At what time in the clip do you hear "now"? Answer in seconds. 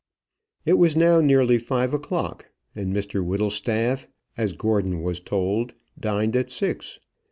0.95-1.21